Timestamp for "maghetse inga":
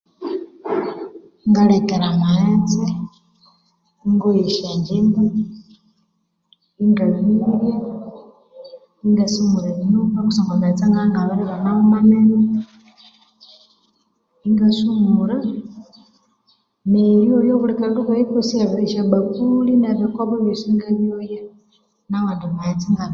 22.57-23.05